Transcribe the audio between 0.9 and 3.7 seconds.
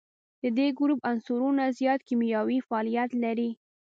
عنصرونه زیات کیمیاوي فعالیت لري.